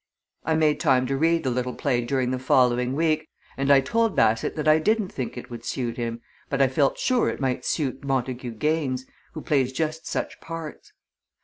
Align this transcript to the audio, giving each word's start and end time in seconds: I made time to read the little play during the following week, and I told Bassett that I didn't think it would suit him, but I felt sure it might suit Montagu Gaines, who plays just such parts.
I 0.43 0.55
made 0.55 0.79
time 0.79 1.05
to 1.05 1.15
read 1.15 1.43
the 1.43 1.51
little 1.51 1.75
play 1.75 2.01
during 2.03 2.31
the 2.31 2.39
following 2.39 2.95
week, 2.95 3.27
and 3.55 3.69
I 3.71 3.81
told 3.81 4.15
Bassett 4.15 4.55
that 4.55 4.67
I 4.67 4.79
didn't 4.79 5.09
think 5.09 5.37
it 5.37 5.51
would 5.51 5.63
suit 5.63 5.97
him, 5.97 6.21
but 6.49 6.59
I 6.59 6.69
felt 6.69 6.97
sure 6.97 7.29
it 7.29 7.39
might 7.39 7.65
suit 7.65 8.03
Montagu 8.03 8.49
Gaines, 8.57 9.05
who 9.33 9.41
plays 9.41 9.71
just 9.71 10.07
such 10.07 10.39
parts. 10.41 10.93